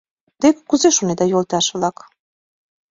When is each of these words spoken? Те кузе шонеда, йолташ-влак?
Те 0.39 0.47
кузе 0.69 0.89
шонеда, 0.97 1.25
йолташ-влак? 1.27 1.97